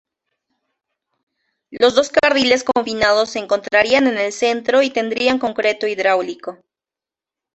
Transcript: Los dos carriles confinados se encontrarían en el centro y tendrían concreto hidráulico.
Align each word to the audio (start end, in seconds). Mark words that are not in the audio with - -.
Los 1.69 1.93
dos 1.93 2.09
carriles 2.09 2.63
confinados 2.63 3.29
se 3.29 3.37
encontrarían 3.37 4.07
en 4.07 4.17
el 4.17 4.31
centro 4.33 4.81
y 4.81 4.89
tendrían 4.89 5.37
concreto 5.37 5.85
hidráulico. 5.85 6.57